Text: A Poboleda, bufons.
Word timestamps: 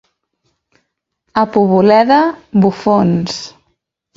A 1.41 1.43
Poboleda, 1.51 2.19
bufons. 2.59 3.37